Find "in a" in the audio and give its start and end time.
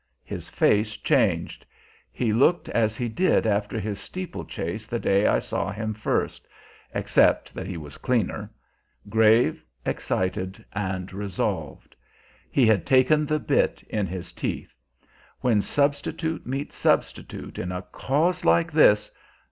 17.59-17.83